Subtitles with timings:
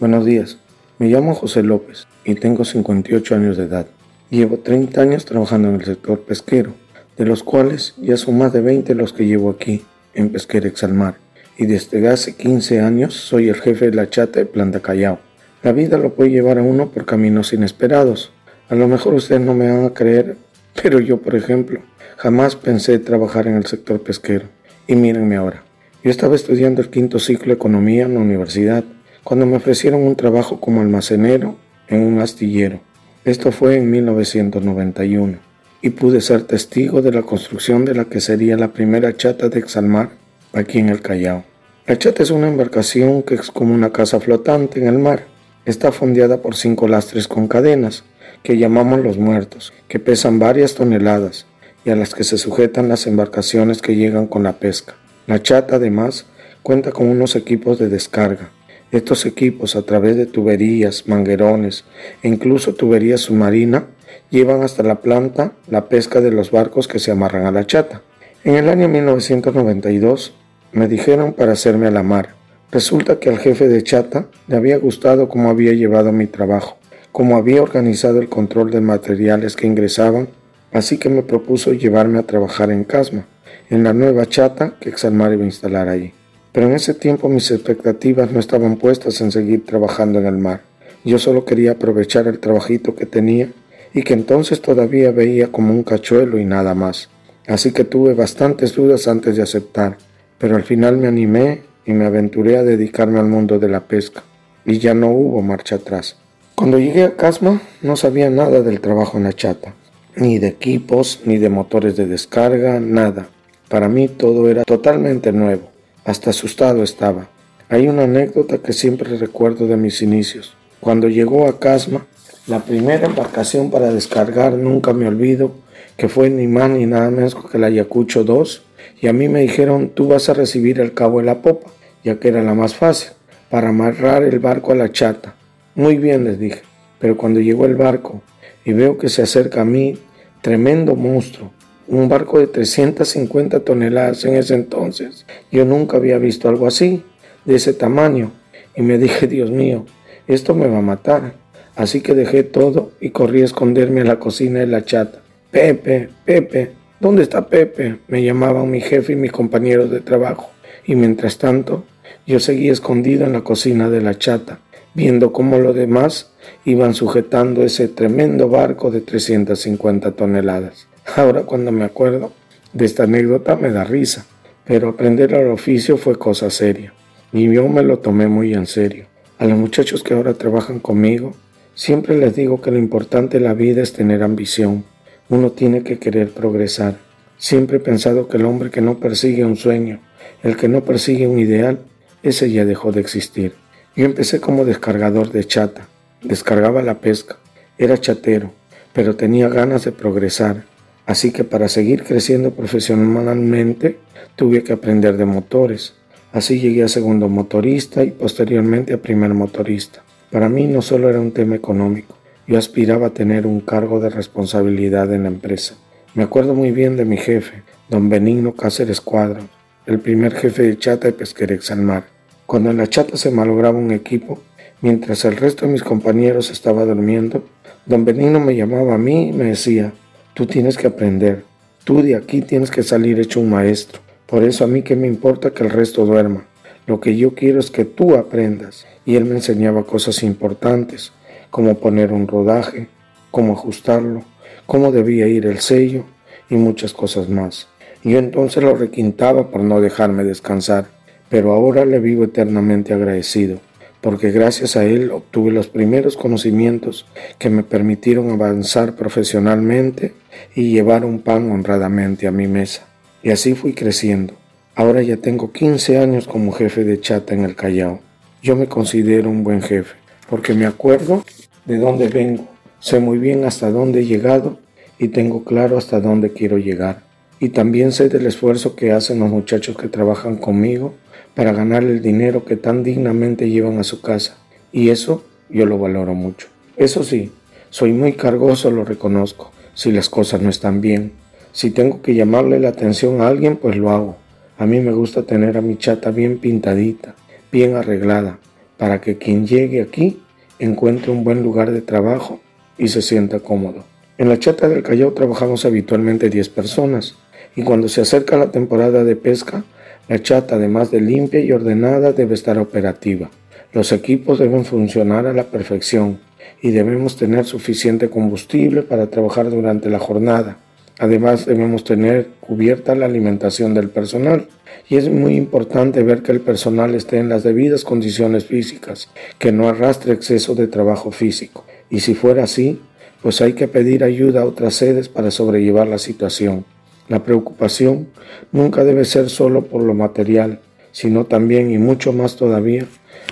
[0.00, 0.58] Buenos días,
[1.00, 3.88] me llamo José López y tengo 58 años de edad.
[4.30, 6.70] Llevo 30 años trabajando en el sector pesquero,
[7.16, 9.82] de los cuales ya son más de 20 los que llevo aquí,
[10.14, 11.16] en Pesquera Exalmar,
[11.56, 15.18] y desde hace 15 años soy el jefe de la chata de Planta Callao.
[15.64, 18.30] La vida lo puede llevar a uno por caminos inesperados.
[18.68, 20.36] A lo mejor ustedes no me van a creer,
[20.80, 21.80] pero yo, por ejemplo,
[22.18, 24.46] jamás pensé trabajar en el sector pesquero.
[24.86, 25.64] Y mírenme ahora.
[26.04, 28.84] Yo estaba estudiando el quinto ciclo de economía en la universidad
[29.24, 31.56] cuando me ofrecieron un trabajo como almacenero
[31.88, 32.80] en un astillero.
[33.24, 35.38] Esto fue en 1991
[35.82, 39.58] y pude ser testigo de la construcción de la que sería la primera chata de
[39.58, 40.10] Exalmar
[40.52, 41.44] aquí en el Callao.
[41.86, 45.26] La chata es una embarcación que es como una casa flotante en el mar.
[45.64, 48.04] Está fondeada por cinco lastres con cadenas,
[48.42, 51.46] que llamamos los muertos, que pesan varias toneladas
[51.84, 54.94] y a las que se sujetan las embarcaciones que llegan con la pesca.
[55.26, 56.26] La chata además
[56.62, 58.50] cuenta con unos equipos de descarga,
[58.92, 61.84] estos equipos, a través de tuberías, manguerones
[62.22, 63.86] e incluso tuberías submarina,
[64.30, 68.02] llevan hasta la planta la pesca de los barcos que se amarran a la chata.
[68.44, 70.34] En el año 1992
[70.72, 72.34] me dijeron para hacerme a la mar.
[72.70, 76.76] Resulta que al jefe de chata le había gustado cómo había llevado mi trabajo,
[77.12, 80.28] cómo había organizado el control de materiales que ingresaban,
[80.72, 83.26] así que me propuso llevarme a trabajar en Casma,
[83.70, 86.12] en la nueva chata que Exalmar iba a instalar allí.
[86.58, 90.62] Pero en ese tiempo mis expectativas no estaban puestas en seguir trabajando en el mar.
[91.04, 93.52] Yo solo quería aprovechar el trabajito que tenía
[93.94, 97.10] y que entonces todavía veía como un cachuelo y nada más.
[97.46, 99.98] Así que tuve bastantes dudas antes de aceptar,
[100.38, 104.24] pero al final me animé y me aventuré a dedicarme al mundo de la pesca,
[104.64, 106.16] y ya no hubo marcha atrás.
[106.56, 109.74] Cuando llegué a Casma no sabía nada del trabajo en la chata,
[110.16, 113.28] ni de equipos, ni de motores de descarga, nada.
[113.68, 115.77] Para mí todo era totalmente nuevo.
[116.08, 117.28] Hasta asustado estaba.
[117.68, 120.56] Hay una anécdota que siempre recuerdo de mis inicios.
[120.80, 122.06] Cuando llegó a Casma,
[122.46, 125.52] la primera embarcación para descargar, nunca me olvido,
[125.98, 128.62] que fue ni más ni nada menos que la Ayacucho 2,
[129.02, 131.70] y a mí me dijeron, tú vas a recibir el cabo de la popa,
[132.02, 133.10] ya que era la más fácil,
[133.50, 135.34] para amarrar el barco a la chata.
[135.74, 136.62] Muy bien, les dije,
[136.98, 138.22] pero cuando llegó el barco
[138.64, 139.98] y veo que se acerca a mí,
[140.40, 141.52] tremendo monstruo,
[141.88, 145.24] un barco de 350 toneladas en ese entonces.
[145.50, 147.02] Yo nunca había visto algo así,
[147.44, 148.30] de ese tamaño,
[148.76, 149.86] y me dije, Dios mío,
[150.26, 151.34] esto me va a matar.
[151.74, 155.20] Así que dejé todo y corrí a esconderme en la cocina de la chata.
[155.50, 157.98] Pepe, Pepe, ¿dónde está Pepe?
[158.08, 160.50] Me llamaban mi jefe y mis compañeros de trabajo.
[160.84, 161.84] Y mientras tanto,
[162.26, 164.58] yo seguía escondido en la cocina de la chata,
[164.92, 166.32] viendo cómo los demás
[166.64, 170.87] iban sujetando ese tremendo barco de 350 toneladas.
[171.16, 172.32] Ahora cuando me acuerdo
[172.72, 174.26] de esta anécdota me da risa,
[174.64, 176.92] pero aprender al oficio fue cosa seria.
[177.32, 179.06] Y yo me lo tomé muy en serio.
[179.38, 181.34] A los muchachos que ahora trabajan conmigo,
[181.74, 184.84] siempre les digo que lo importante en la vida es tener ambición.
[185.30, 186.98] Uno tiene que querer progresar.
[187.38, 190.00] Siempre he pensado que el hombre que no persigue un sueño,
[190.42, 191.80] el que no persigue un ideal,
[192.22, 193.54] ese ya dejó de existir.
[193.96, 195.88] Yo empecé como descargador de chata,
[196.22, 197.38] descargaba la pesca,
[197.78, 198.52] era chatero,
[198.92, 200.64] pero tenía ganas de progresar
[201.08, 203.96] Así que para seguir creciendo profesionalmente
[204.36, 205.94] tuve que aprender de motores.
[206.32, 210.04] Así llegué a segundo motorista y posteriormente a primer motorista.
[210.30, 212.14] Para mí no solo era un tema económico,
[212.46, 215.76] yo aspiraba a tener un cargo de responsabilidad en la empresa.
[216.14, 219.40] Me acuerdo muy bien de mi jefe, don Benigno Cáceres Cuadro,
[219.86, 222.04] el primer jefe de chata de Pesquerex al mar.
[222.44, 224.42] Cuando en la chata se malograba un equipo,
[224.82, 227.44] mientras el resto de mis compañeros estaba durmiendo,
[227.86, 229.94] don Benigno me llamaba a mí y me decía,
[230.38, 231.42] Tú tienes que aprender.
[231.82, 234.00] Tú de aquí tienes que salir hecho un maestro.
[234.24, 236.46] Por eso a mí que me importa que el resto duerma.
[236.86, 238.86] Lo que yo quiero es que tú aprendas.
[239.04, 241.12] Y él me enseñaba cosas importantes,
[241.50, 242.86] como poner un rodaje,
[243.32, 244.22] cómo ajustarlo,
[244.64, 246.04] cómo debía ir el sello
[246.48, 247.66] y muchas cosas más.
[248.04, 250.86] Yo entonces lo requintaba por no dejarme descansar,
[251.28, 253.58] pero ahora le vivo eternamente agradecido
[254.00, 257.06] porque gracias a él obtuve los primeros conocimientos
[257.38, 260.14] que me permitieron avanzar profesionalmente
[260.54, 262.86] y llevar un pan honradamente a mi mesa.
[263.22, 264.34] Y así fui creciendo.
[264.74, 268.00] Ahora ya tengo 15 años como jefe de chata en el Callao.
[268.42, 269.96] Yo me considero un buen jefe,
[270.30, 271.24] porque me acuerdo
[271.64, 272.46] de dónde vengo,
[272.78, 274.60] sé muy bien hasta dónde he llegado
[274.98, 277.02] y tengo claro hasta dónde quiero llegar.
[277.40, 280.94] Y también sé del esfuerzo que hacen los muchachos que trabajan conmigo
[281.38, 284.38] para ganar el dinero que tan dignamente llevan a su casa.
[284.72, 286.48] Y eso yo lo valoro mucho.
[286.76, 287.30] Eso sí,
[287.70, 291.12] soy muy cargoso, lo reconozco, si las cosas no están bien.
[291.52, 294.16] Si tengo que llamarle la atención a alguien, pues lo hago.
[294.58, 297.14] A mí me gusta tener a mi chata bien pintadita,
[297.52, 298.40] bien arreglada,
[298.76, 300.20] para que quien llegue aquí
[300.58, 302.40] encuentre un buen lugar de trabajo
[302.76, 303.84] y se sienta cómodo.
[304.18, 307.14] En la chata del Callao trabajamos habitualmente 10 personas
[307.54, 309.62] y cuando se acerca la temporada de pesca,
[310.08, 313.30] la chata, además de limpia y ordenada, debe estar operativa.
[313.72, 316.18] Los equipos deben funcionar a la perfección
[316.62, 320.56] y debemos tener suficiente combustible para trabajar durante la jornada.
[320.98, 324.48] Además debemos tener cubierta la alimentación del personal
[324.88, 329.08] y es muy importante ver que el personal esté en las debidas condiciones físicas,
[329.38, 331.64] que no arrastre exceso de trabajo físico.
[331.90, 332.80] Y si fuera así,
[333.22, 336.64] pues hay que pedir ayuda a otras sedes para sobrellevar la situación.
[337.08, 338.08] La preocupación
[338.52, 340.60] nunca debe ser solo por lo material,
[340.92, 342.86] sino también y mucho más todavía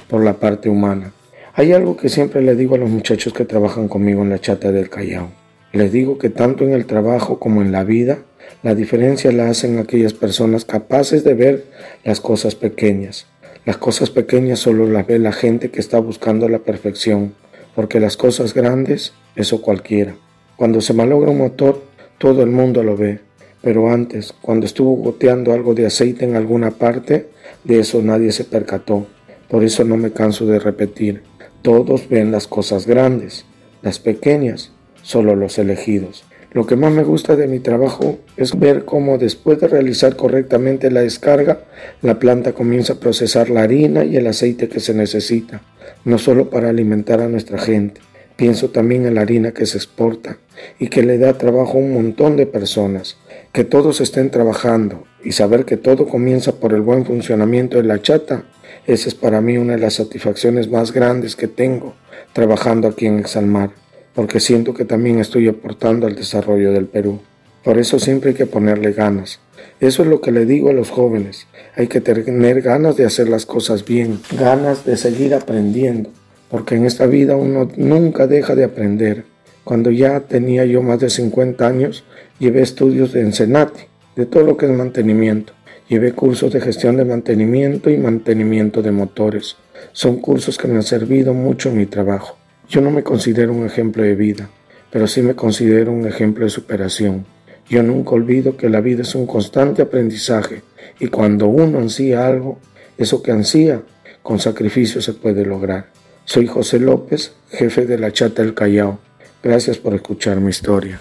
[0.08, 1.12] por la parte humana.
[1.54, 4.72] Hay algo que siempre le digo a los muchachos que trabajan conmigo en la chata
[4.72, 5.30] del Callao.
[5.72, 8.18] Les digo que tanto en el trabajo como en la vida,
[8.62, 11.64] la diferencia la hacen aquellas personas capaces de ver
[12.04, 13.26] las cosas pequeñas.
[13.66, 17.34] Las cosas pequeñas solo las ve la gente que está buscando la perfección,
[17.74, 20.14] porque las cosas grandes, eso cualquiera.
[20.56, 21.82] Cuando se malogra un motor,
[22.18, 23.20] todo el mundo lo ve,
[23.66, 27.26] pero antes, cuando estuvo goteando algo de aceite en alguna parte,
[27.64, 29.08] de eso nadie se percató.
[29.48, 31.24] Por eso no me canso de repetir,
[31.62, 33.44] todos ven las cosas grandes,
[33.82, 34.70] las pequeñas
[35.02, 36.22] solo los elegidos.
[36.52, 40.92] Lo que más me gusta de mi trabajo es ver cómo después de realizar correctamente
[40.92, 41.62] la descarga,
[42.02, 45.60] la planta comienza a procesar la harina y el aceite que se necesita,
[46.04, 48.00] no solo para alimentar a nuestra gente.
[48.36, 50.38] Pienso también en la harina que se exporta
[50.78, 53.16] y que le da trabajo a un montón de personas.
[53.56, 58.02] Que todos estén trabajando y saber que todo comienza por el buen funcionamiento de la
[58.02, 58.44] chata,
[58.86, 61.94] esa es para mí una de las satisfacciones más grandes que tengo
[62.34, 63.70] trabajando aquí en Exalmar
[64.14, 67.20] porque siento que también estoy aportando al desarrollo del Perú.
[67.64, 69.40] Por eso siempre hay que ponerle ganas.
[69.80, 71.46] Eso es lo que le digo a los jóvenes.
[71.76, 76.10] Hay que tener ganas de hacer las cosas bien, ganas de seguir aprendiendo,
[76.50, 79.24] porque en esta vida uno nunca deja de aprender.
[79.66, 82.04] Cuando ya tenía yo más de 50 años,
[82.38, 83.80] llevé estudios de Ensenati,
[84.14, 85.54] de todo lo que es mantenimiento.
[85.88, 89.56] Llevé cursos de gestión de mantenimiento y mantenimiento de motores.
[89.90, 92.36] Son cursos que me han servido mucho en mi trabajo.
[92.68, 94.48] Yo no me considero un ejemplo de vida,
[94.92, 97.26] pero sí me considero un ejemplo de superación.
[97.68, 100.62] Yo nunca olvido que la vida es un constante aprendizaje
[101.00, 102.60] y cuando uno ansía algo,
[102.96, 103.82] eso que ansía,
[104.22, 105.86] con sacrificio se puede lograr.
[106.24, 109.00] Soy José López, jefe de la Chata del Callao.
[109.46, 110.98] Gracias por escuchar mi historia.